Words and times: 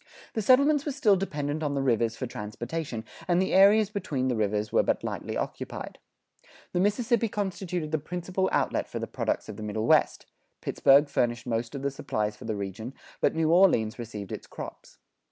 The 0.33 0.41
settlements 0.41 0.83
were 0.83 0.91
still 0.93 1.15
dependent 1.15 1.61
on 1.61 1.75
the 1.75 1.81
rivers 1.83 2.15
for 2.17 2.25
transportation, 2.25 3.05
and 3.27 3.39
the 3.39 3.53
areas 3.53 3.91
between 3.91 4.29
the 4.29 4.35
rivers 4.35 4.71
were 4.73 4.81
but 4.81 5.03
lightly 5.03 5.37
occupied. 5.37 5.99
The 6.73 6.79
Mississippi 6.79 7.27
constituted 7.29 7.91
the 7.91 7.99
principal 7.99 8.49
outlet 8.51 8.87
for 8.87 8.97
the 8.97 9.05
products 9.05 9.47
of 9.47 9.57
the 9.57 9.61
Middle 9.63 9.85
West; 9.85 10.25
Pittsburgh 10.59 11.07
furnished 11.07 11.45
most 11.45 11.75
of 11.75 11.83
the 11.83 11.91
supplies 11.91 12.35
for 12.35 12.45
the 12.45 12.55
region, 12.55 12.95
but 13.19 13.35
New 13.35 13.51
Orleans 13.51 13.99
received 13.99 14.31
its 14.31 14.47
crops. 14.47 14.97